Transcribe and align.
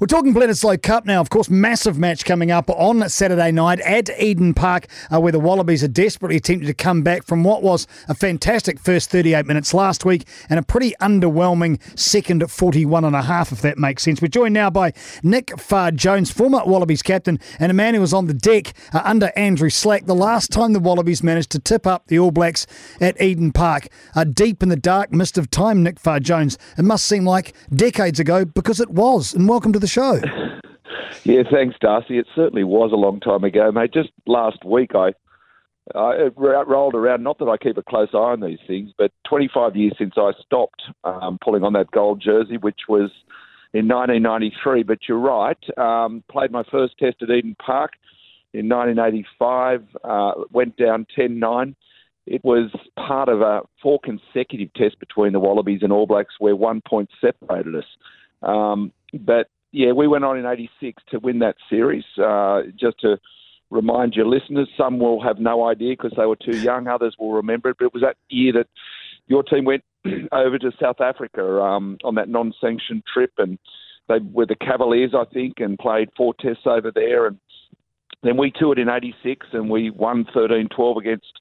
We're 0.00 0.08
talking 0.08 0.34
Bledisloe 0.34 0.82
Cup 0.82 1.06
now. 1.06 1.20
Of 1.20 1.30
course, 1.30 1.48
massive 1.48 2.00
match 2.00 2.24
coming 2.24 2.50
up 2.50 2.68
on 2.68 3.08
Saturday 3.08 3.52
night 3.52 3.78
at 3.78 4.10
Eden 4.20 4.52
Park, 4.52 4.88
uh, 5.08 5.20
where 5.20 5.30
the 5.30 5.38
Wallabies 5.38 5.84
are 5.84 5.88
desperately 5.88 6.38
attempting 6.38 6.66
to 6.66 6.74
come 6.74 7.02
back 7.02 7.22
from 7.22 7.44
what 7.44 7.62
was 7.62 7.86
a 8.08 8.14
fantastic 8.16 8.80
first 8.80 9.08
38 9.08 9.46
minutes 9.46 9.72
last 9.72 10.04
week 10.04 10.26
and 10.50 10.58
a 10.58 10.64
pretty 10.64 10.94
underwhelming 11.00 11.80
second 11.96 12.50
41 12.50 13.04
and 13.04 13.14
a 13.14 13.22
half, 13.22 13.52
if 13.52 13.62
that 13.62 13.78
makes 13.78 14.02
sense. 14.02 14.20
We're 14.20 14.26
joined 14.26 14.52
now 14.52 14.68
by 14.68 14.94
Nick 15.22 15.56
Farr-Jones, 15.60 16.32
former 16.32 16.64
Wallabies 16.64 17.02
captain, 17.02 17.38
and 17.60 17.70
a 17.70 17.74
man 17.74 17.94
who 17.94 18.00
was 18.00 18.12
on 18.12 18.26
the 18.26 18.34
deck 18.34 18.72
uh, 18.92 19.00
under 19.04 19.30
Andrew 19.36 19.70
Slack 19.70 20.06
the 20.06 20.14
last 20.16 20.50
time 20.50 20.72
the 20.72 20.80
Wallabies 20.80 21.22
managed 21.22 21.50
to 21.50 21.60
tip 21.60 21.86
up 21.86 22.08
the 22.08 22.18
All 22.18 22.32
Blacks 22.32 22.66
at 23.00 23.22
Eden 23.22 23.52
Park. 23.52 23.86
Uh, 24.16 24.24
deep 24.24 24.60
in 24.60 24.70
the 24.70 24.76
dark 24.76 25.12
mist 25.12 25.38
of 25.38 25.52
time, 25.52 25.84
Nick 25.84 26.00
Farr-Jones. 26.00 26.58
It 26.76 26.84
must 26.84 27.04
seem 27.04 27.24
like 27.24 27.54
decades 27.72 28.18
ago 28.18 28.44
because 28.44 28.80
it 28.80 28.90
was. 28.90 29.32
And 29.32 29.48
welcome 29.48 29.72
to 29.72 29.83
the 29.84 29.88
show. 29.88 30.20
Yeah, 31.26 31.42
thanks, 31.50 31.76
Darcy. 31.80 32.18
It 32.18 32.26
certainly 32.34 32.64
was 32.64 32.90
a 32.92 32.96
long 32.96 33.18
time 33.18 33.44
ago, 33.44 33.72
mate. 33.72 33.94
Just 33.94 34.10
last 34.26 34.62
week, 34.62 34.90
I 34.94 35.14
I 35.94 36.28
rolled 36.36 36.94
around. 36.94 37.22
Not 37.22 37.38
that 37.38 37.48
I 37.48 37.56
keep 37.56 37.78
a 37.78 37.82
close 37.82 38.08
eye 38.12 38.18
on 38.18 38.40
these 38.40 38.58
things, 38.66 38.90
but 38.98 39.10
25 39.26 39.74
years 39.74 39.94
since 39.98 40.14
I 40.18 40.32
stopped 40.44 40.82
um, 41.02 41.38
pulling 41.42 41.62
on 41.62 41.72
that 41.74 41.90
gold 41.92 42.20
jersey, 42.20 42.58
which 42.58 42.80
was 42.88 43.10
in 43.72 43.88
1993. 43.88 44.82
But 44.82 44.98
you're 45.08 45.18
right. 45.18 45.56
Um, 45.78 46.22
played 46.30 46.50
my 46.50 46.62
first 46.70 46.98
test 46.98 47.22
at 47.22 47.30
Eden 47.30 47.56
Park 47.64 47.92
in 48.52 48.68
1985. 48.68 49.84
Uh, 50.02 50.32
went 50.52 50.76
down 50.76 51.06
10-9. 51.16 51.74
It 52.26 52.44
was 52.44 52.70
part 52.96 53.28
of 53.30 53.40
a 53.40 53.62
four 53.82 53.98
consecutive 54.02 54.72
tests 54.74 54.96
between 54.98 55.32
the 55.32 55.40
Wallabies 55.40 55.80
and 55.82 55.92
All 55.92 56.06
Blacks, 56.06 56.34
where 56.38 56.56
one 56.56 56.82
point 56.86 57.08
separated 57.20 57.74
us. 57.74 57.84
Um, 58.42 58.92
but 59.12 59.48
yeah, 59.74 59.90
we 59.90 60.06
went 60.06 60.24
on 60.24 60.38
in 60.38 60.46
'86 60.46 61.02
to 61.10 61.18
win 61.18 61.40
that 61.40 61.56
series. 61.68 62.04
Uh, 62.16 62.62
just 62.78 63.00
to 63.00 63.18
remind 63.70 64.14
your 64.14 64.26
listeners, 64.26 64.68
some 64.78 65.00
will 65.00 65.20
have 65.20 65.40
no 65.40 65.66
idea 65.66 65.96
because 65.96 66.12
they 66.16 66.26
were 66.26 66.36
too 66.36 66.56
young. 66.56 66.86
Others 66.86 67.16
will 67.18 67.32
remember 67.32 67.70
it. 67.70 67.76
But 67.78 67.86
it 67.86 67.94
was 67.94 68.02
that 68.02 68.16
year 68.28 68.52
that 68.52 68.68
your 69.26 69.42
team 69.42 69.64
went 69.64 69.82
over 70.32 70.58
to 70.58 70.70
South 70.80 71.00
Africa 71.00 71.60
um, 71.60 71.98
on 72.04 72.14
that 72.14 72.28
non-sanctioned 72.28 73.02
trip, 73.12 73.32
and 73.38 73.58
they 74.08 74.18
were 74.32 74.46
the 74.46 74.54
Cavaliers, 74.54 75.12
I 75.12 75.24
think, 75.34 75.54
and 75.58 75.76
played 75.76 76.08
four 76.16 76.34
tests 76.40 76.66
over 76.66 76.92
there. 76.94 77.26
And 77.26 77.38
then 78.22 78.36
we 78.36 78.52
toured 78.52 78.78
in 78.78 78.88
'86, 78.88 79.46
and 79.52 79.68
we 79.68 79.90
won 79.90 80.24
13-12 80.36 80.98
against 80.98 81.32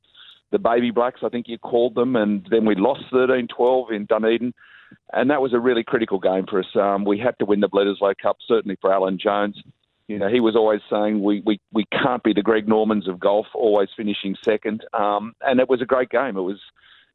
the 0.51 0.57
Baby 0.57 0.89
Blacks, 0.89 1.21
I 1.23 1.29
think 1.29 1.47
you 1.47 1.59
called 1.59 1.95
them, 1.95 2.15
and 2.15 2.47
then 2.49 2.65
we 2.65 2.75
lost 2.75 3.03
13-12 3.11 3.91
in 3.91 4.05
Dunedin 4.05 4.53
and 5.11 5.29
that 5.29 5.41
was 5.41 5.53
a 5.53 5.59
really 5.59 5.83
critical 5.83 6.19
game 6.19 6.45
for 6.49 6.59
us. 6.59 6.75
Um, 6.75 7.05
we 7.05 7.19
had 7.19 7.37
to 7.39 7.45
win 7.45 7.59
the 7.59 7.69
Bledisloe 7.69 8.15
Cup, 8.21 8.37
certainly 8.47 8.77
for 8.81 8.93
Alan 8.93 9.17
Jones. 9.17 9.61
You 10.07 10.19
know, 10.19 10.27
he 10.27 10.39
was 10.39 10.55
always 10.55 10.81
saying 10.89 11.23
we, 11.23 11.41
we, 11.45 11.59
we 11.71 11.85
can't 11.91 12.23
be 12.23 12.33
the 12.33 12.41
Greg 12.41 12.67
Normans 12.67 13.07
of 13.07 13.19
golf, 13.19 13.47
always 13.53 13.89
finishing 13.95 14.35
second. 14.43 14.83
Um, 14.93 15.33
and 15.41 15.59
it 15.59 15.69
was 15.69 15.81
a 15.81 15.85
great 15.85 16.09
game. 16.09 16.37
It 16.37 16.41
was 16.41 16.59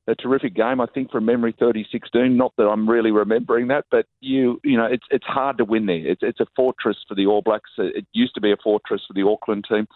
a 0.09 0.15
terrific 0.15 0.55
game. 0.55 0.81
I 0.81 0.87
think 0.87 1.11
from 1.13 1.27
memory, 1.27 1.53
30-16. 1.53 2.35
Not 2.35 2.55
that 2.57 2.65
I'm 2.65 2.89
really 2.89 3.11
remembering 3.11 3.69
that, 3.69 3.85
but 3.91 4.07
you 4.21 4.59
you 4.65 4.77
know, 4.77 4.87
it's 4.87 5.05
it's 5.11 5.27
hard 5.27 5.59
to 5.59 5.65
win 5.65 5.87
there. 5.87 6.07
It's 6.07 6.23
it's 6.23 6.41
a 6.41 6.47
fortress 6.57 6.97
for 7.07 7.15
the 7.15 7.27
All 7.27 7.43
Blacks. 7.43 7.71
It 7.77 8.07
used 8.13 8.35
to 8.35 8.41
be 8.41 8.51
a 8.51 8.57
fortress 8.57 9.03
for 9.07 9.13
the 9.13 9.29
Auckland 9.29 9.67
team, 9.69 9.87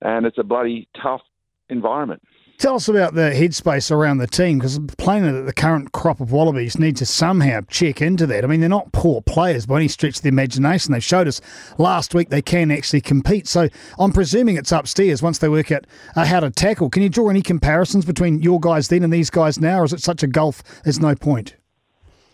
and 0.00 0.24
it's 0.24 0.38
a 0.38 0.44
bloody 0.44 0.88
tough 1.02 1.22
environment. 1.68 2.22
Tell 2.58 2.76
us 2.76 2.88
about 2.88 3.12
the 3.12 3.32
headspace 3.32 3.90
around 3.90 4.16
the 4.16 4.26
team 4.26 4.58
because 4.58 4.78
plainly 4.96 5.30
that 5.30 5.42
the 5.42 5.52
current 5.52 5.92
crop 5.92 6.20
of 6.20 6.32
Wallabies 6.32 6.78
need 6.78 6.96
to 6.96 7.04
somehow 7.04 7.60
check 7.68 8.00
into 8.00 8.26
that. 8.28 8.44
I 8.44 8.46
mean, 8.46 8.60
they're 8.60 8.68
not 8.70 8.92
poor 8.92 9.20
players 9.20 9.66
by 9.66 9.76
any 9.76 9.88
stretch 9.88 10.16
of 10.16 10.22
the 10.22 10.30
imagination. 10.30 10.92
They 10.92 11.00
showed 11.00 11.28
us 11.28 11.42
last 11.76 12.14
week 12.14 12.30
they 12.30 12.40
can 12.40 12.70
actually 12.70 13.02
compete. 13.02 13.46
So 13.46 13.68
I'm 13.98 14.10
presuming 14.10 14.56
it's 14.56 14.72
upstairs 14.72 15.22
once 15.22 15.36
they 15.36 15.50
work 15.50 15.70
out 15.70 15.86
uh, 16.16 16.24
how 16.24 16.40
to 16.40 16.50
tackle. 16.50 16.88
Can 16.88 17.02
you 17.02 17.10
draw 17.10 17.28
any 17.28 17.42
comparisons 17.42 18.06
between 18.06 18.40
your 18.40 18.58
guys 18.58 18.88
then 18.88 19.02
and 19.02 19.12
these 19.12 19.28
guys 19.28 19.60
now, 19.60 19.80
or 19.80 19.84
is 19.84 19.92
it 19.92 20.00
such 20.00 20.22
a 20.22 20.26
gulf 20.26 20.62
there's 20.84 20.98
no 20.98 21.14
point? 21.14 21.56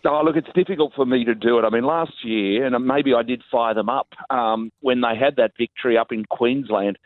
Oh, 0.05 0.23
look, 0.25 0.37
it's 0.37 0.53
difficult 0.55 0.93
for 0.95 1.05
me 1.05 1.25
to 1.25 1.35
do 1.35 1.59
it. 1.59 1.65
I 1.65 1.71
mean, 1.71 1.85
last 1.85 2.25
year, 2.25 2.65
and 2.65 2.87
maybe 2.87 3.13
I 3.13 3.23
did 3.23 3.43
fire 3.51 3.75
them 3.75 3.89
up 3.89 4.09
um, 4.31 4.71
when 4.81 5.01
they 5.01 5.17
had 5.17 5.35
that 5.37 5.53
victory 5.59 5.99
up 5.99 6.13
in 6.13 6.25
Queensland 6.27 6.97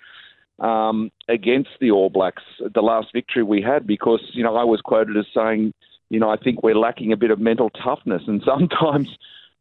um, 0.59 1.11
against 1.29 1.71
the 1.81 1.91
All 1.91 2.11
Blacks, 2.11 2.43
the 2.61 2.81
last 2.83 3.09
victory 3.13 3.43
we 3.43 3.63
had, 3.63 3.87
because, 3.87 4.21
you 4.33 4.43
know, 4.43 4.57
I 4.57 4.65
was 4.65 4.81
quoted 4.81 5.17
as 5.17 5.27
saying, 5.35 5.73
you 6.09 6.21
know, 6.21 6.31
I 6.31 6.37
think 6.37 6.63
we're 6.63 6.77
lacking 6.77 7.13
a 7.13 7.17
bit 7.17 7.31
of 7.31 7.39
mental 7.39 7.71
toughness. 7.71 8.23
And 8.27 8.43
sometimes 8.47 9.09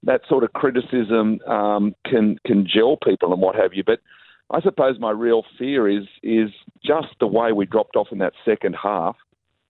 that 0.03 0.21
sort 0.27 0.43
of 0.43 0.53
criticism 0.53 1.39
um, 1.47 1.95
can, 2.05 2.37
can 2.45 2.67
gel 2.67 2.97
people 2.97 3.33
and 3.33 3.41
what 3.41 3.55
have 3.55 3.73
you. 3.73 3.83
But 3.83 3.99
I 4.51 4.61
suppose 4.61 4.99
my 4.99 5.11
real 5.11 5.43
fear 5.57 5.89
is, 5.89 6.05
is 6.21 6.51
just 6.83 7.07
the 7.19 7.27
way 7.27 7.51
we 7.51 7.65
dropped 7.65 7.95
off 7.95 8.07
in 8.11 8.19
that 8.19 8.33
second 8.45 8.75
half. 8.81 9.15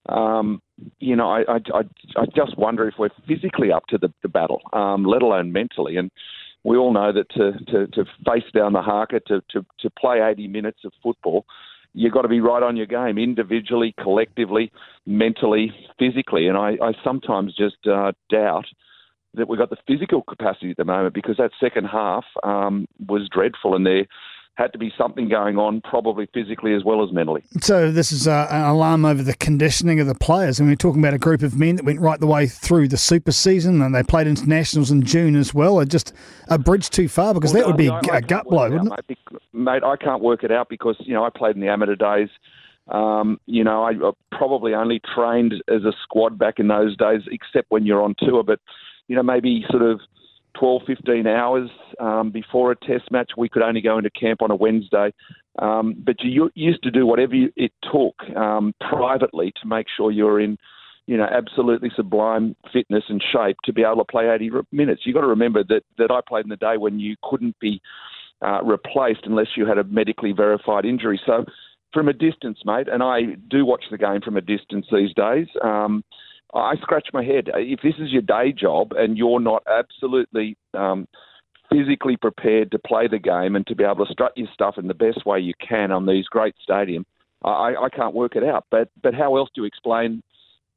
Um, 0.08 0.62
you 1.00 1.16
know, 1.16 1.28
I, 1.28 1.40
I, 1.48 1.82
I, 2.16 2.26
just 2.26 2.56
wonder 2.56 2.86
if 2.86 2.94
we're 2.96 3.08
physically 3.26 3.72
up 3.72 3.86
to 3.88 3.98
the, 3.98 4.12
the 4.22 4.28
battle, 4.28 4.60
um, 4.72 5.04
let 5.04 5.20
alone 5.20 5.50
mentally. 5.50 5.96
And 5.96 6.12
we 6.66 6.76
all 6.76 6.92
know 6.92 7.12
that 7.12 7.30
to, 7.30 7.52
to, 7.70 7.86
to 7.86 8.04
face 8.26 8.50
down 8.52 8.72
the 8.72 8.82
haka, 8.82 9.20
to, 9.28 9.40
to, 9.50 9.64
to 9.78 9.88
play 9.90 10.20
80 10.20 10.48
minutes 10.48 10.80
of 10.84 10.92
football, 11.00 11.46
you've 11.94 12.12
got 12.12 12.22
to 12.22 12.28
be 12.28 12.40
right 12.40 12.62
on 12.62 12.76
your 12.76 12.86
game 12.86 13.18
individually, 13.18 13.94
collectively, 14.00 14.72
mentally, 15.06 15.72
physically. 15.96 16.48
And 16.48 16.58
I, 16.58 16.76
I 16.82 16.92
sometimes 17.04 17.54
just 17.54 17.86
uh, 17.86 18.10
doubt 18.30 18.64
that 19.34 19.48
we've 19.48 19.60
got 19.60 19.70
the 19.70 19.76
physical 19.86 20.22
capacity 20.22 20.72
at 20.72 20.76
the 20.76 20.84
moment 20.84 21.14
because 21.14 21.36
that 21.36 21.52
second 21.60 21.84
half 21.84 22.24
um, 22.42 22.88
was 23.06 23.28
dreadful 23.32 23.76
and 23.76 23.86
they're 23.86 24.06
had 24.56 24.72
to 24.72 24.78
be 24.78 24.92
something 24.96 25.28
going 25.28 25.58
on, 25.58 25.82
probably 25.82 26.26
physically 26.32 26.74
as 26.74 26.82
well 26.82 27.04
as 27.04 27.12
mentally. 27.12 27.44
So 27.60 27.90
this 27.90 28.10
is 28.10 28.26
uh, 28.26 28.48
an 28.50 28.62
alarm 28.62 29.04
over 29.04 29.22
the 29.22 29.34
conditioning 29.34 30.00
of 30.00 30.06
the 30.06 30.14
players. 30.14 30.58
And 30.58 30.68
we're 30.68 30.76
talking 30.76 31.00
about 31.02 31.12
a 31.12 31.18
group 31.18 31.42
of 31.42 31.58
men 31.58 31.76
that 31.76 31.84
went 31.84 32.00
right 32.00 32.18
the 32.18 32.26
way 32.26 32.46
through 32.46 32.88
the 32.88 32.96
super 32.96 33.32
season, 33.32 33.82
and 33.82 33.94
they 33.94 34.02
played 34.02 34.26
internationals 34.26 34.90
in 34.90 35.02
June 35.02 35.36
as 35.36 35.52
well. 35.52 35.78
Are 35.78 35.84
just 35.84 36.14
a 36.48 36.58
bridge 36.58 36.88
too 36.88 37.06
far 37.06 37.34
because 37.34 37.52
well, 37.52 37.62
that 37.62 37.68
would 37.68 37.76
be 37.76 37.88
a, 37.88 38.16
a 38.16 38.22
gut 38.22 38.46
blow, 38.46 38.70
wouldn't 38.70 38.92
it? 38.92 39.18
Mate, 39.32 39.42
mate, 39.52 39.84
I 39.84 39.96
can't 39.96 40.22
work 40.22 40.42
it 40.42 40.50
out 40.50 40.68
because 40.70 40.96
you 41.00 41.12
know 41.12 41.24
I 41.24 41.30
played 41.30 41.54
in 41.54 41.60
the 41.60 41.68
amateur 41.68 41.94
days. 41.94 42.30
Um, 42.88 43.38
you 43.46 43.64
know, 43.64 43.84
I 43.84 43.92
probably 44.36 44.72
only 44.72 45.00
trained 45.14 45.54
as 45.68 45.84
a 45.84 45.92
squad 46.02 46.38
back 46.38 46.58
in 46.58 46.68
those 46.68 46.96
days, 46.96 47.22
except 47.30 47.70
when 47.70 47.84
you're 47.84 48.02
on 48.02 48.14
tour. 48.18 48.42
But 48.42 48.60
you 49.08 49.16
know, 49.16 49.22
maybe 49.22 49.66
sort 49.68 49.82
of 49.82 50.00
12, 50.58 50.82
15 50.86 51.26
hours 51.26 51.70
um, 52.00 52.30
before 52.30 52.72
a 52.72 52.76
test 52.76 53.10
match. 53.10 53.32
We 53.36 53.48
could 53.48 53.62
only 53.62 53.80
go 53.80 53.98
into 53.98 54.10
camp 54.10 54.42
on 54.42 54.50
a 54.50 54.56
Wednesday. 54.56 55.12
Um, 55.58 55.94
but 55.98 56.16
you 56.20 56.50
used 56.54 56.82
to 56.82 56.90
do 56.90 57.06
whatever 57.06 57.34
you, 57.34 57.52
it 57.56 57.72
took 57.82 58.14
um, 58.36 58.74
privately 58.80 59.52
to 59.62 59.68
make 59.68 59.86
sure 59.96 60.10
you're 60.10 60.40
in, 60.40 60.58
you 61.06 61.16
know, 61.16 61.24
absolutely 61.30 61.90
sublime 61.96 62.56
fitness 62.72 63.04
and 63.08 63.22
shape 63.32 63.56
to 63.64 63.72
be 63.72 63.82
able 63.82 63.96
to 63.96 64.04
play 64.04 64.28
80 64.28 64.50
minutes. 64.72 65.02
You've 65.04 65.14
got 65.14 65.22
to 65.22 65.26
remember 65.28 65.64
that, 65.64 65.82
that 65.98 66.10
I 66.10 66.20
played 66.26 66.44
in 66.44 66.50
the 66.50 66.56
day 66.56 66.76
when 66.76 66.98
you 66.98 67.16
couldn't 67.22 67.58
be 67.60 67.80
uh, 68.44 68.62
replaced 68.62 69.20
unless 69.24 69.48
you 69.56 69.66
had 69.66 69.78
a 69.78 69.84
medically 69.84 70.32
verified 70.32 70.84
injury. 70.84 71.20
So 71.24 71.44
from 71.92 72.08
a 72.08 72.12
distance, 72.12 72.58
mate, 72.66 72.88
and 72.88 73.02
I 73.02 73.36
do 73.48 73.64
watch 73.64 73.84
the 73.90 73.98
game 73.98 74.20
from 74.20 74.36
a 74.36 74.42
distance 74.42 74.86
these 74.92 75.14
days. 75.14 75.46
Um, 75.62 76.04
I 76.54 76.76
scratch 76.76 77.08
my 77.12 77.24
head. 77.24 77.50
If 77.54 77.80
this 77.82 77.94
is 77.98 78.12
your 78.12 78.22
day 78.22 78.52
job 78.52 78.92
and 78.92 79.18
you're 79.18 79.40
not 79.40 79.62
absolutely 79.66 80.56
um, 80.74 81.06
physically 81.70 82.16
prepared 82.16 82.70
to 82.70 82.78
play 82.78 83.08
the 83.08 83.18
game 83.18 83.56
and 83.56 83.66
to 83.66 83.74
be 83.74 83.84
able 83.84 84.06
to 84.06 84.12
strut 84.12 84.32
your 84.36 84.48
stuff 84.52 84.78
in 84.78 84.86
the 84.86 84.94
best 84.94 85.26
way 85.26 85.40
you 85.40 85.54
can 85.66 85.90
on 85.90 86.06
these 86.06 86.26
great 86.26 86.54
stadiums, 86.68 87.04
I, 87.42 87.74
I 87.76 87.88
can't 87.90 88.14
work 88.14 88.36
it 88.36 88.44
out. 88.44 88.66
But 88.70 88.88
but 89.02 89.14
how 89.14 89.36
else 89.36 89.50
do 89.54 89.62
you 89.62 89.66
explain 89.66 90.22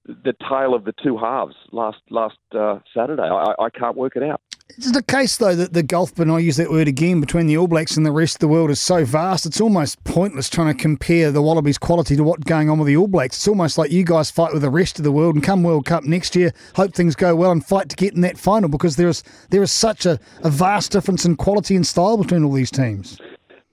the 0.06 0.34
tale 0.48 0.74
of 0.74 0.86
the 0.86 0.94
two 1.04 1.18
halves 1.18 1.56
last 1.72 2.00
last 2.10 2.38
uh, 2.56 2.80
Saturday? 2.94 3.24
I, 3.24 3.54
I 3.60 3.70
can't 3.70 3.96
work 3.96 4.16
it 4.16 4.24
out. 4.24 4.42
Is 4.78 4.88
it 4.88 4.96
a 4.96 5.02
case, 5.02 5.36
though, 5.36 5.56
that 5.56 5.74
the 5.74 5.84
gulf, 5.84 6.18
and 6.20 6.32
I 6.32 6.40
use 6.40 6.56
that 6.58 6.70
word 6.70 6.88
again, 6.88 7.20
between 7.20 7.48
the 7.48 7.58
All 7.58 7.68
Blacks 7.68 7.98
and 7.98 8.06
the 8.06 8.12
rest 8.12 8.36
of 8.36 8.40
the 8.40 8.48
world 8.48 8.70
is 8.70 8.80
so 8.80 9.04
vast, 9.04 9.46
it's 9.46 9.60
almost 9.60 10.02
pointless 10.04 10.50
trying 10.50 10.74
to 10.74 10.82
compare 10.82 11.32
the 11.32 11.42
Wallabies' 11.42 11.78
quality 11.78 12.16
to 12.16 12.24
what's 12.24 12.44
going 12.44 12.70
on 12.70 12.78
with 12.78 12.88
the 12.88 12.96
All 12.96 13.08
Blacks. 13.08 13.36
It's 13.36 13.48
almost 13.48 13.78
like 13.78 13.92
you 13.92 14.06
guys 14.06 14.32
fight 14.32 14.54
with 14.54 14.62
the 14.62 14.70
rest 14.70 14.98
of 14.98 15.04
the 15.04 15.12
world 15.12 15.36
and 15.36 15.44
come 15.44 15.64
World 15.64 15.86
Cup 15.86 16.04
next 16.04 16.36
year, 16.36 16.54
hope 16.76 16.94
things 16.94 17.16
go 17.16 17.36
well 17.36 17.52
and 17.52 17.66
fight 17.66 17.90
to 17.90 17.96
get 17.96 18.14
in 18.14 18.22
that 18.22 18.38
final 18.38 18.70
because 18.70 18.96
there 18.96 19.10
is, 19.10 19.24
there 19.50 19.64
is 19.64 19.72
such 19.72 20.06
a, 20.06 20.20
a 20.44 20.50
vast 20.50 20.92
difference 20.92 21.26
in 21.26 21.36
quality 21.36 21.76
and 21.76 21.86
style 21.86 22.18
between 22.18 22.44
all 22.44 22.54
these 22.54 22.72
teams. 22.72 23.20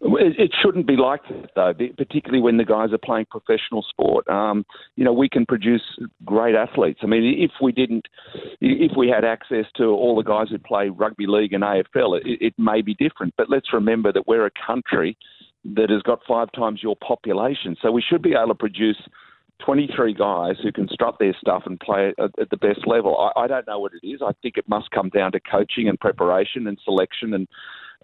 It 0.09 0.53
shouldn't 0.63 0.87
be 0.87 0.97
like 0.97 1.23
that, 1.29 1.51
though, 1.55 1.73
particularly 1.97 2.43
when 2.43 2.57
the 2.57 2.65
guys 2.65 2.93
are 2.93 2.99
playing 2.99 3.27
professional 3.31 3.83
sport. 3.83 4.29
Um, 4.29 4.65
you 4.95 5.05
know, 5.05 5.13
we 5.13 5.29
can 5.29 5.47
produce 5.47 5.83
great 6.25 6.55
athletes. 6.55 7.01
I 7.03 7.07
mean, 7.07 7.43
if 7.43 7.51
we 7.61 7.73
didn't, 7.73 8.07
if 8.61 8.93
we 8.97 9.09
had 9.09 9.25
access 9.25 9.67
to 9.77 9.85
all 9.85 10.17
the 10.17 10.23
guys 10.23 10.49
who 10.51 10.59
play 10.59 10.91
rugby 10.91 11.27
league 11.27 11.53
and 11.53 11.65
AFL, 11.65 12.21
it, 12.25 12.39
it 12.41 12.55
may 12.59 12.83
be 12.83 12.95
different. 12.95 13.35
But 13.37 13.51
let's 13.51 13.73
remember 13.73 14.13
that 14.13 14.27
we're 14.27 14.47
a 14.47 14.51
country 14.67 15.17
that 15.75 15.91
has 15.91 16.03
got 16.03 16.21
five 16.29 16.53
times 16.53 16.83
your 16.83 16.97
population. 16.97 17.77
So 17.83 17.91
we 17.91 18.03
should 18.03 18.23
be 18.23 18.35
able 18.35 18.49
to 18.49 18.55
produce 18.55 18.99
23 19.65 20.15
guys 20.15 20.57
who 20.63 20.71
can 20.71 20.89
strut 20.89 21.17
their 21.19 21.35
stuff 21.41 21.63
and 21.67 21.81
play 21.81 22.13
at, 22.19 22.31
at 22.39 22.51
the 22.51 22.57
best 22.57 22.87
level. 22.87 23.17
I, 23.19 23.43
I 23.43 23.47
don't 23.47 23.67
know 23.67 23.79
what 23.79 23.93
it 24.01 24.07
is. 24.07 24.21
I 24.23 24.33
think 24.43 24.57
it 24.57 24.69
must 24.69 24.91
come 24.91 25.09
down 25.09 25.33
to 25.33 25.41
coaching 25.41 25.89
and 25.89 25.99
preparation 25.99 26.67
and 26.67 26.79
selection 26.85 27.35
and 27.35 27.49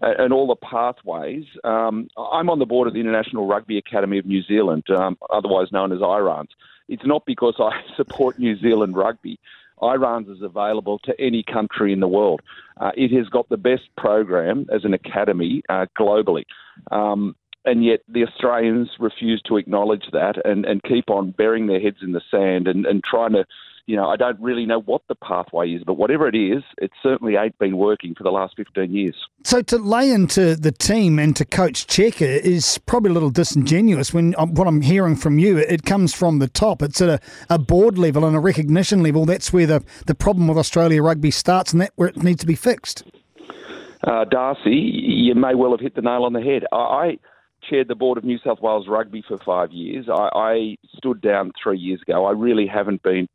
and 0.03 0.33
all 0.33 0.47
the 0.47 0.55
pathways. 0.55 1.45
Um, 1.63 2.09
I'm 2.17 2.49
on 2.49 2.59
the 2.59 2.65
board 2.65 2.87
of 2.87 2.93
the 2.93 2.99
International 2.99 3.47
Rugby 3.47 3.77
Academy 3.77 4.17
of 4.17 4.25
New 4.25 4.43
Zealand, 4.43 4.83
um, 4.89 5.17
otherwise 5.29 5.71
known 5.71 5.91
as 5.91 5.99
IRANZ. 5.99 6.47
It's 6.89 7.05
not 7.05 7.25
because 7.25 7.55
I 7.59 7.71
support 7.97 8.39
New 8.39 8.57
Zealand 8.59 8.95
rugby. 8.95 9.39
IRANZ 9.81 10.29
is 10.29 10.41
available 10.41 10.99
to 10.99 11.19
any 11.19 11.43
country 11.43 11.91
in 11.93 11.99
the 11.99 12.07
world. 12.07 12.41
Uh, 12.79 12.91
it 12.95 13.11
has 13.11 13.27
got 13.27 13.49
the 13.49 13.57
best 13.57 13.83
program 13.97 14.65
as 14.73 14.85
an 14.85 14.93
academy 14.93 15.61
uh, 15.69 15.85
globally. 15.99 16.45
Um, 16.91 17.35
and 17.65 17.83
yet 17.83 18.01
the 18.07 18.25
Australians 18.25 18.89
refuse 18.99 19.41
to 19.47 19.57
acknowledge 19.57 20.05
that 20.11 20.45
and, 20.45 20.65
and 20.65 20.83
keep 20.83 21.09
on 21.09 21.31
burying 21.31 21.67
their 21.67 21.79
heads 21.79 21.97
in 22.01 22.11
the 22.11 22.21
sand 22.29 22.67
and, 22.67 22.85
and 22.85 23.03
trying 23.03 23.33
to, 23.33 23.45
you 23.85 23.97
know, 23.97 24.07
I 24.07 24.15
don't 24.15 24.39
really 24.39 24.65
know 24.65 24.79
what 24.79 25.01
the 25.09 25.15
pathway 25.15 25.71
is, 25.71 25.83
but 25.85 25.95
whatever 25.95 26.27
it 26.27 26.35
is, 26.35 26.63
it 26.77 26.91
certainly 27.01 27.35
ain't 27.35 27.57
been 27.59 27.77
working 27.77 28.15
for 28.15 28.23
the 28.23 28.31
last 28.31 28.55
15 28.55 28.93
years. 28.93 29.15
So 29.43 29.61
to 29.61 29.77
lay 29.77 30.09
into 30.09 30.55
the 30.55 30.71
team 30.71 31.19
and 31.19 31.35
to 31.35 31.43
coach 31.43 31.85
Cheika 31.85 32.39
is 32.39 32.77
probably 32.85 33.11
a 33.11 33.13
little 33.13 33.29
disingenuous 33.29 34.13
when 34.13 34.35
um, 34.37 34.53
what 34.53 34.67
I'm 34.67 34.81
hearing 34.81 35.15
from 35.15 35.37
you, 35.37 35.57
it 35.57 35.83
comes 35.83 36.13
from 36.13 36.39
the 36.39 36.47
top. 36.47 36.81
It's 36.81 37.01
at 37.01 37.09
a, 37.09 37.19
a 37.49 37.59
board 37.59 37.97
level 37.97 38.23
and 38.25 38.35
a 38.35 38.39
recognition 38.39 39.03
level. 39.03 39.25
That's 39.25 39.51
where 39.51 39.67
the, 39.67 39.83
the 40.05 40.15
problem 40.15 40.47
with 40.47 40.57
Australia 40.57 41.03
rugby 41.03 41.31
starts 41.31 41.73
and 41.73 41.81
that 41.81 41.91
where 41.95 42.07
it 42.07 42.23
needs 42.23 42.39
to 42.39 42.47
be 42.47 42.55
fixed. 42.55 43.03
Uh, 44.05 44.25
Darcy, 44.25 44.71
you 44.71 45.35
may 45.35 45.55
well 45.55 45.71
have 45.71 45.79
hit 45.79 45.95
the 45.95 46.01
nail 46.01 46.23
on 46.23 46.33
the 46.33 46.41
head. 46.41 46.63
I, 46.71 47.17
chaired 47.69 47.87
the 47.87 47.95
board 47.95 48.17
of 48.17 48.23
New 48.23 48.37
South 48.45 48.59
Wales 48.61 48.87
Rugby 48.89 49.23
for 49.25 49.37
five 49.45 49.71
years. 49.71 50.07
I, 50.09 50.29
I 50.33 50.75
stood 50.97 51.21
down 51.21 51.53
three 51.61 51.77
years 51.77 52.01
ago. 52.01 52.25
I 52.25 52.31
really 52.31 52.67
haven't 52.67 53.03
been 53.03 53.29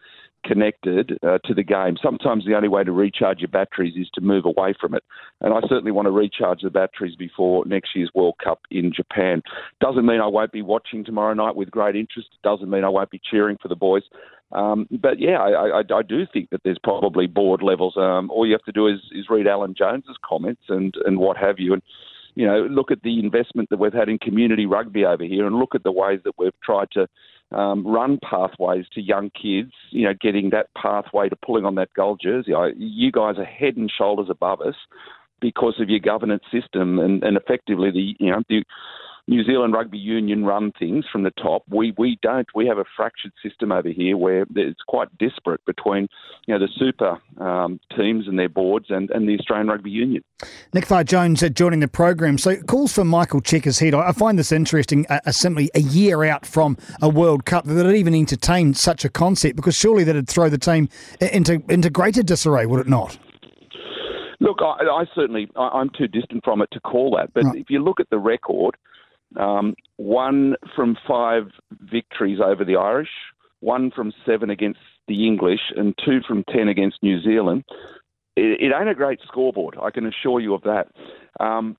connected 0.49 1.19
uh, 1.23 1.39
to 1.45 1.53
the 1.53 1.63
game. 1.63 1.97
Sometimes 2.03 2.45
the 2.45 2.55
only 2.55 2.69
way 2.69 2.83
to 2.83 2.93
recharge 2.93 3.41
your 3.41 3.49
batteries 3.49 3.95
is 3.97 4.09
to 4.15 4.23
move 4.23 4.47
away 4.47 4.75
from 4.81 4.95
it. 4.95 5.05
And 5.43 5.53
I 5.53 5.61
certainly 5.69 5.93
want 5.93 6.07
to 6.07 6.11
recharge 6.11 6.63
the 6.63 6.71
batteries 6.71 7.15
before 7.17 7.67
next 7.67 7.91
year's 7.95 8.11
World 8.15 8.37
Cup 8.43 8.61
in 8.71 8.93
Japan. 8.95 9.43
Doesn't 9.81 10.07
mean 10.07 10.21
I 10.21 10.27
won't 10.27 10.53
be 10.53 10.63
watching 10.63 11.05
tomorrow 11.05 11.35
night 11.35 11.55
with 11.55 11.71
great 11.71 11.95
interest. 11.95 12.29
Doesn't 12.43 12.71
mean 12.71 12.85
I 12.85 12.89
won't 12.89 13.11
be 13.11 13.21
cheering 13.31 13.59
for 13.61 13.69
the 13.69 13.77
boys. 13.77 14.05
Um, 14.53 14.89
but 14.91 15.21
yeah, 15.21 15.39
I, 15.39 15.81
I, 15.81 15.99
I, 15.99 16.03
do 16.03 16.25
think 16.33 16.49
that 16.51 16.63
there's 16.65 16.79
probably 16.83 17.27
board 17.27 17.63
levels. 17.63 17.99
Um, 17.99 18.31
all 18.31 18.47
you 18.47 18.53
have 18.53 18.63
to 18.63 18.73
do 18.73 18.87
is, 18.87 18.99
is 19.13 19.27
read 19.29 19.47
Alan 19.47 19.75
Jones's 19.77 20.17
comments 20.27 20.63
and, 20.71 20.95
and 21.05 21.19
what 21.19 21.37
have 21.37 21.57
you. 21.59 21.75
And 21.75 21.83
you 22.35 22.47
know, 22.47 22.69
look 22.71 22.91
at 22.91 23.03
the 23.03 23.19
investment 23.19 23.69
that 23.69 23.79
we've 23.79 23.93
had 23.93 24.09
in 24.09 24.17
community 24.17 24.65
rugby 24.65 25.05
over 25.05 25.25
here, 25.25 25.45
and 25.45 25.57
look 25.57 25.75
at 25.75 25.83
the 25.83 25.93
ways 25.93 26.21
that 26.25 26.39
we've 26.39 26.59
tried 26.63 26.89
to 26.93 27.09
um, 27.53 27.87
run 27.87 28.19
pathways 28.23 28.87
to 28.95 29.01
young 29.01 29.31
kids. 29.31 29.73
You 29.91 30.07
know, 30.07 30.15
getting 30.21 30.51
that 30.51 30.69
pathway 30.75 31.29
to 31.29 31.37
pulling 31.37 31.65
on 31.65 31.77
that 31.77 31.93
gold 31.95 32.21
jersey. 32.23 32.55
I, 32.55 32.73
you 32.77 33.11
guys 33.11 33.37
are 33.39 33.45
head 33.45 33.77
and 33.77 33.91
shoulders 33.91 34.29
above 34.31 34.61
us 34.61 34.77
because 35.41 35.75
of 35.81 35.89
your 35.89 36.01
governance 36.01 36.43
system, 36.53 36.99
and, 36.99 37.23
and 37.23 37.37
effectively 37.37 37.91
the 37.91 38.15
you 38.19 38.31
know 38.31 38.43
the 38.49 38.65
New 39.29 39.45
Zealand 39.45 39.75
Rugby 39.75 39.99
Union 39.99 40.47
run 40.47 40.73
things 40.79 41.05
from 41.13 41.23
the 41.23 41.31
top. 41.33 41.63
We 41.69 41.93
we 41.99 42.19
don't. 42.23 42.49
We 42.55 42.67
have 42.67 42.79
a 42.79 42.85
fractured 42.97 43.33
system 43.43 43.71
over 43.71 43.91
here 43.91 44.17
where 44.17 44.47
it's 44.57 44.81
quite 44.89 45.09
disparate 45.19 45.63
between 45.67 46.09
you 46.47 46.55
know 46.55 46.59
the 46.59 46.69
super 46.79 47.19
um, 47.39 47.79
teams 47.95 48.27
and 48.27 48.39
their 48.39 48.49
boards 48.49 48.87
and, 48.89 49.11
and 49.11 49.29
the 49.29 49.39
Australian 49.39 49.69
Rugby 49.69 49.91
Union. 49.91 50.25
Nick 50.73 50.87
Farr 50.87 51.05
Jones 51.05 51.43
uh, 51.43 51.51
joining 51.51 51.81
the 51.81 51.89
program. 51.89 52.39
So 52.39 52.57
calls 52.63 52.95
for 52.95 53.05
Michael 53.05 53.43
Cheika's 53.43 53.79
head. 53.79 53.93
I 53.93 54.13
find 54.13 54.39
this 54.39 54.51
interesting. 54.51 55.05
Uh, 55.11 55.21
uh, 55.27 55.33
simply 55.33 55.71
a 55.75 55.81
year 55.81 56.25
out 56.25 56.47
from 56.47 56.79
a 57.03 57.09
World 57.09 57.45
Cup 57.45 57.67
that 57.67 57.87
it 57.87 57.95
even 57.95 58.15
entertained 58.15 58.79
such 58.79 59.05
a 59.05 59.11
concept 59.11 59.57
because 59.57 59.77
surely 59.77 60.05
that'd 60.05 60.27
throw 60.27 60.49
the 60.49 60.57
team 60.57 60.89
into 61.21 61.63
into 61.69 61.91
greater 61.91 62.23
disarray, 62.23 62.65
would 62.65 62.81
it 62.81 62.89
not? 62.89 63.19
Look, 64.41 64.59
I, 64.63 64.85
I 64.85 65.05
certainly 65.15 65.51
I, 65.55 65.83
am 65.83 65.91
too 65.91 66.09
distant 66.09 66.45
from 66.45 66.63
it 66.63 66.71
to 66.73 66.81
call 66.81 67.15
that. 67.19 67.35
But 67.35 67.45
right. 67.45 67.57
if 67.57 67.69
you 67.69 67.85
look 67.85 68.01
at 68.01 68.09
the 68.09 68.19
record 68.19 68.77
um, 69.37 69.75
one 69.97 70.57
from 70.75 70.97
five 71.07 71.45
victories 71.81 72.41
over 72.45 72.65
the 72.65 72.77
Irish, 72.77 73.11
one 73.61 73.91
from 73.91 74.13
seven 74.25 74.51
against 74.51 74.81
the 75.07 75.27
English, 75.27 75.61
and 75.77 75.95
two 76.05 76.21
from 76.27 76.45
ten 76.45 76.69
against 76.69 77.03
New 77.03 77.21
Zealand. 77.23 77.65
It, 78.37 78.61
it 78.61 78.73
ain't 78.79 78.89
a 78.89 78.95
great 78.95 79.21
scoreboard, 79.27 79.77
I 79.81 79.91
can 79.91 80.07
assure 80.07 80.41
you 80.41 80.55
of 80.55 80.63
that. 80.63 80.89
Um, 81.41 81.77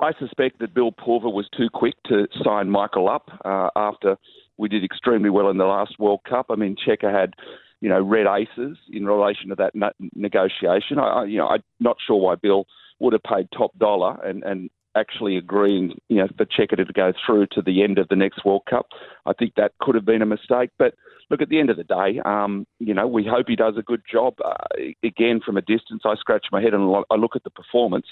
I 0.00 0.12
suspect 0.18 0.58
that 0.58 0.74
Bill 0.74 0.92
Pulver 0.92 1.30
was 1.30 1.48
too 1.56 1.68
quick 1.72 1.94
to 2.06 2.28
sign 2.44 2.70
Michael 2.70 3.08
up 3.08 3.30
uh, 3.44 3.70
after 3.74 4.16
we 4.58 4.68
did 4.68 4.84
extremely 4.84 5.30
well 5.30 5.48
in 5.48 5.58
the 5.58 5.64
last 5.64 5.98
World 5.98 6.20
Cup. 6.28 6.46
I 6.50 6.54
mean, 6.54 6.76
Cheika 6.76 7.10
had, 7.10 7.34
you 7.80 7.88
know, 7.88 8.02
red 8.02 8.26
aces 8.26 8.76
in 8.92 9.06
relation 9.06 9.48
to 9.48 9.54
that 9.56 9.72
negotiation. 10.14 10.98
I, 10.98 11.24
you 11.24 11.38
know, 11.38 11.48
I'm 11.48 11.62
not 11.80 11.96
sure 12.06 12.16
why 12.16 12.34
Bill 12.34 12.66
would 12.98 13.12
have 13.12 13.22
paid 13.22 13.48
top 13.56 13.76
dollar 13.78 14.22
and, 14.22 14.42
and 14.44 14.70
actually 14.96 15.36
agreeing, 15.36 15.98
you 16.08 16.16
know, 16.16 16.28
for 16.36 16.46
Cheika 16.46 16.76
to 16.76 16.92
go 16.92 17.12
through 17.24 17.46
to 17.52 17.62
the 17.62 17.82
end 17.82 17.98
of 17.98 18.08
the 18.08 18.16
next 18.16 18.44
World 18.44 18.62
Cup. 18.68 18.88
I 19.26 19.32
think 19.32 19.54
that 19.56 19.72
could 19.80 19.94
have 19.94 20.04
been 20.04 20.22
a 20.22 20.26
mistake. 20.26 20.70
But 20.78 20.94
look, 21.30 21.42
at 21.42 21.48
the 21.48 21.60
end 21.60 21.70
of 21.70 21.76
the 21.76 21.84
day, 21.84 22.20
um, 22.24 22.66
you 22.78 22.94
know, 22.94 23.06
we 23.06 23.24
hope 23.24 23.46
he 23.48 23.56
does 23.56 23.74
a 23.76 23.82
good 23.82 24.02
job. 24.10 24.34
Uh, 24.44 24.54
again, 25.02 25.40
from 25.44 25.56
a 25.56 25.62
distance, 25.62 26.02
I 26.04 26.14
scratch 26.16 26.46
my 26.50 26.62
head 26.62 26.74
and 26.74 27.04
I 27.10 27.14
look 27.16 27.36
at 27.36 27.44
the 27.44 27.50
performance 27.50 28.06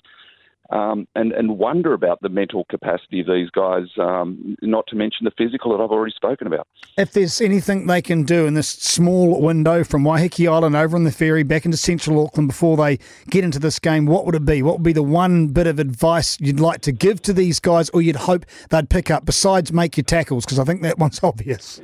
um, 0.71 1.07
and, 1.15 1.33
and 1.33 1.59
wonder 1.59 1.93
about 1.93 2.21
the 2.23 2.29
mental 2.29 2.65
capacity 2.65 3.21
of 3.21 3.27
these 3.27 3.51
guys, 3.51 3.87
um, 3.99 4.57
not 4.63 4.87
to 4.89 4.97
mention 4.97 5.25
the 5.25 5.33
physical 5.37 5.77
that 5.77 5.83
I've 5.83 5.91
already 5.91 6.15
spoken 6.15 6.47
about. 6.47 6.67
If 6.97 7.13
there's 7.13 7.41
anything 7.41 7.87
they 7.87 8.01
can 8.01 8.25
do 8.25 8.47
in 8.47 8.55
this 8.55 8.69
small 8.69 9.41
window 9.41 9.85
from 9.85 10.05
Waiheke 10.05 10.51
Island 10.51 10.75
over 10.75 10.97
on 10.97 11.05
the 11.05 11.13
ferry 11.13 11.43
back 11.43 11.65
into 11.65 11.77
central 11.77 12.25
Auckland 12.25 12.49
before 12.49 12.77
they 12.77 12.99
get 13.29 13.45
into 13.45 13.59
this 13.59 13.79
game, 13.79 14.07
what 14.07 14.25
would 14.27 14.35
it 14.35 14.45
be? 14.45 14.63
What 14.63 14.77
would 14.77 14.85
be 14.85 14.93
the 14.93 15.03
one 15.03 15.49
bit 15.49 15.67
of 15.67 15.79
advice 15.79 16.39
you'd 16.41 16.61
like 16.61 16.81
to 16.83 16.93
give 16.93 17.21
to 17.23 17.33
these 17.33 17.61
guys 17.61 17.91
or 17.91 18.01
you'd 18.01 18.17
hope 18.17 18.47
they'd 18.71 18.89
pick 18.89 19.11
up 19.11 19.25
besides 19.25 19.73
make 19.73 19.97
your 19.97 20.05
tackles? 20.05 20.45
Because 20.45 20.59
I 20.59 20.65
think 20.65 20.83
that 20.83 20.99
one's 20.99 21.21
obvious. 21.23 21.81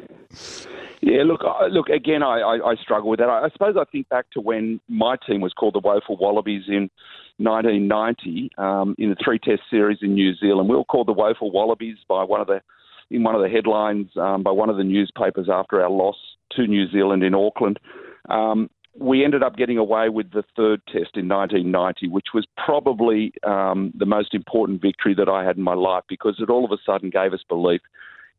Yeah, 1.02 1.22
look, 1.24 1.40
look 1.70 1.88
again. 1.88 2.22
I, 2.22 2.40
I, 2.40 2.72
I 2.72 2.74
struggle 2.76 3.08
with 3.08 3.20
that. 3.20 3.30
I, 3.30 3.46
I 3.46 3.50
suppose 3.50 3.76
I 3.78 3.84
think 3.90 4.08
back 4.10 4.26
to 4.32 4.40
when 4.40 4.80
my 4.88 5.16
team 5.26 5.40
was 5.40 5.52
called 5.54 5.74
the 5.74 5.80
Woeful 5.80 6.18
Wallabies 6.18 6.64
in 6.68 6.90
1990 7.38 8.50
um, 8.58 8.94
in 8.98 9.08
the 9.08 9.16
three 9.22 9.38
Test 9.38 9.62
series 9.70 9.98
in 10.02 10.14
New 10.14 10.34
Zealand. 10.36 10.68
We 10.68 10.76
were 10.76 10.84
called 10.84 11.08
the 11.08 11.12
Woeful 11.12 11.50
Wallabies 11.50 11.96
by 12.06 12.24
one 12.24 12.40
of 12.40 12.46
the 12.46 12.60
in 13.10 13.24
one 13.24 13.34
of 13.34 13.42
the 13.42 13.48
headlines 13.48 14.08
um, 14.16 14.42
by 14.42 14.52
one 14.52 14.70
of 14.70 14.76
the 14.76 14.84
newspapers 14.84 15.48
after 15.50 15.82
our 15.82 15.90
loss 15.90 16.16
to 16.52 16.66
New 16.66 16.88
Zealand 16.90 17.24
in 17.24 17.34
Auckland. 17.34 17.80
Um, 18.28 18.70
we 18.98 19.24
ended 19.24 19.42
up 19.42 19.56
getting 19.56 19.78
away 19.78 20.08
with 20.08 20.30
the 20.32 20.44
third 20.56 20.82
test 20.86 21.16
in 21.16 21.28
1990, 21.28 22.08
which 22.08 22.28
was 22.34 22.46
probably 22.62 23.32
um, 23.44 23.92
the 23.96 24.06
most 24.06 24.34
important 24.34 24.82
victory 24.82 25.14
that 25.14 25.28
I 25.28 25.44
had 25.44 25.56
in 25.56 25.62
my 25.62 25.74
life 25.74 26.04
because 26.08 26.36
it 26.38 26.50
all 26.50 26.64
of 26.64 26.72
a 26.72 26.78
sudden 26.84 27.10
gave 27.10 27.32
us 27.32 27.40
belief. 27.48 27.80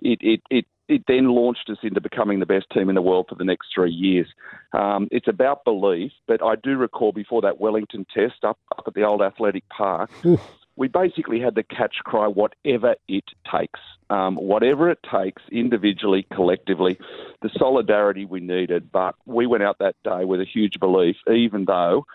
It, 0.01 0.19
it, 0.21 0.41
it 0.49 0.65
it 0.91 1.03
then 1.07 1.29
launched 1.29 1.69
us 1.69 1.77
into 1.83 2.01
becoming 2.01 2.39
the 2.39 2.45
best 2.45 2.69
team 2.71 2.89
in 2.89 2.95
the 2.95 3.01
world 3.01 3.27
for 3.29 3.35
the 3.35 3.43
next 3.43 3.69
three 3.73 3.91
years. 3.91 4.27
Um, 4.73 5.07
it's 5.11 5.27
about 5.27 5.63
belief, 5.63 6.11
but 6.27 6.43
I 6.43 6.55
do 6.55 6.77
recall 6.77 7.11
before 7.11 7.41
that 7.41 7.59
Wellington 7.59 8.05
test 8.13 8.43
up, 8.43 8.59
up 8.77 8.83
at 8.87 8.93
the 8.93 9.03
old 9.03 9.21
athletic 9.21 9.67
park, 9.69 10.09
Oof. 10.25 10.41
we 10.75 10.87
basically 10.87 11.39
had 11.39 11.55
the 11.55 11.63
catch 11.63 11.95
cry, 12.03 12.27
whatever 12.27 12.95
it 13.07 13.25
takes. 13.49 13.79
Um, 14.09 14.35
whatever 14.35 14.89
it 14.89 14.99
takes, 15.09 15.41
individually, 15.53 16.27
collectively, 16.33 16.99
the 17.41 17.49
solidarity 17.57 18.25
we 18.25 18.41
needed. 18.41 18.91
But 18.91 19.15
we 19.25 19.47
went 19.47 19.63
out 19.63 19.79
that 19.79 19.95
day 20.03 20.25
with 20.25 20.41
a 20.41 20.45
huge 20.45 20.81
belief, 20.81 21.15
even 21.31 21.63
though 21.63 22.05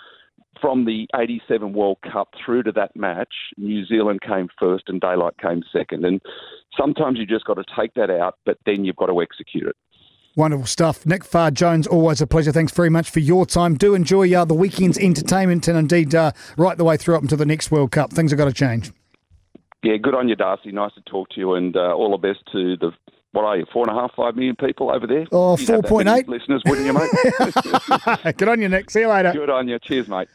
from 0.60 0.84
the 0.84 1.06
87 1.18 1.72
World 1.72 1.98
Cup 2.10 2.28
through 2.44 2.64
to 2.64 2.72
that 2.72 2.94
match, 2.96 3.32
New 3.56 3.84
Zealand 3.86 4.20
came 4.22 4.48
first 4.58 4.84
and 4.88 5.00
Daylight 5.00 5.34
came 5.38 5.62
second. 5.72 6.04
And 6.04 6.20
sometimes 6.76 7.18
you 7.18 7.26
just 7.26 7.44
got 7.44 7.54
to 7.54 7.64
take 7.78 7.94
that 7.94 8.10
out, 8.10 8.38
but 8.44 8.58
then 8.66 8.84
you've 8.84 8.96
got 8.96 9.06
to 9.06 9.20
execute 9.20 9.66
it. 9.66 9.76
Wonderful 10.36 10.66
stuff. 10.66 11.06
Nick 11.06 11.24
Farr 11.24 11.50
Jones, 11.50 11.86
always 11.86 12.20
a 12.20 12.26
pleasure. 12.26 12.52
Thanks 12.52 12.72
very 12.72 12.90
much 12.90 13.08
for 13.08 13.20
your 13.20 13.46
time. 13.46 13.74
Do 13.74 13.94
enjoy 13.94 14.34
uh, 14.34 14.44
the 14.44 14.54
weekend's 14.54 14.98
entertainment 14.98 15.66
and 15.66 15.78
indeed 15.78 16.14
uh, 16.14 16.32
right 16.58 16.76
the 16.76 16.84
way 16.84 16.98
through 16.98 17.16
up 17.16 17.22
until 17.22 17.38
the 17.38 17.46
next 17.46 17.70
World 17.70 17.90
Cup. 17.90 18.12
Things 18.12 18.32
have 18.32 18.38
got 18.38 18.44
to 18.44 18.52
change. 18.52 18.92
Yeah, 19.82 19.96
good 19.96 20.14
on 20.14 20.28
you, 20.28 20.36
Darcy. 20.36 20.72
Nice 20.72 20.92
to 20.94 21.00
talk 21.02 21.30
to 21.30 21.40
you 21.40 21.54
and 21.54 21.74
uh, 21.74 21.94
all 21.94 22.10
the 22.10 22.18
best 22.18 22.40
to 22.52 22.76
the 22.76 22.92
what 23.36 23.44
are 23.44 23.58
you, 23.58 23.66
four 23.70 23.84
and 23.86 23.96
a 23.96 24.00
half, 24.00 24.12
five 24.16 24.34
million 24.34 24.56
people 24.56 24.90
over 24.90 25.06
there? 25.06 25.26
Oh, 25.30 25.56
4.8 25.56 26.26
listeners, 26.26 26.62
wouldn't 26.64 26.86
you, 26.86 26.94
mate? 26.94 28.36
Good 28.38 28.48
on 28.48 28.62
you, 28.62 28.68
Nick. 28.70 28.90
See 28.90 29.00
you 29.00 29.08
later. 29.08 29.32
Good 29.32 29.50
on 29.50 29.68
you. 29.68 29.78
Cheers, 29.78 30.08
mate. 30.08 30.28